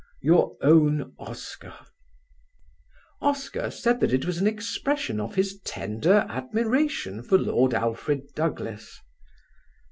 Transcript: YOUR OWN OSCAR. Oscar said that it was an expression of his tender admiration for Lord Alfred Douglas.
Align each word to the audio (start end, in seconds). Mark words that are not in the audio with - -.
YOUR 0.23 0.57
OWN 0.63 1.13
OSCAR. 1.19 1.85
Oscar 3.21 3.69
said 3.69 3.99
that 3.99 4.11
it 4.11 4.25
was 4.25 4.39
an 4.39 4.47
expression 4.47 5.19
of 5.19 5.35
his 5.35 5.59
tender 5.59 6.25
admiration 6.27 7.21
for 7.21 7.37
Lord 7.37 7.75
Alfred 7.75 8.33
Douglas. 8.33 8.97